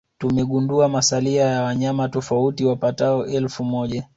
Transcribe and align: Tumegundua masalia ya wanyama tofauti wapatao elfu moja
Tumegundua 0.17 0.89
masalia 0.89 1.45
ya 1.45 1.63
wanyama 1.63 2.09
tofauti 2.09 2.65
wapatao 2.65 3.25
elfu 3.25 3.63
moja 3.63 4.07